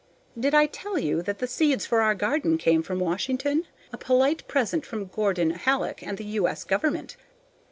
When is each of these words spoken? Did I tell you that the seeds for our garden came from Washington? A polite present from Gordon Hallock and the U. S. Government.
Did 0.35 0.55
I 0.55 0.65
tell 0.65 0.97
you 0.97 1.21
that 1.21 1.37
the 1.37 1.45
seeds 1.45 1.85
for 1.85 2.01
our 2.01 2.15
garden 2.15 2.57
came 2.57 2.81
from 2.81 2.97
Washington? 2.97 3.67
A 3.93 3.99
polite 3.99 4.47
present 4.47 4.83
from 4.83 5.05
Gordon 5.05 5.51
Hallock 5.51 6.01
and 6.01 6.17
the 6.17 6.25
U. 6.25 6.47
S. 6.47 6.63
Government. 6.63 7.17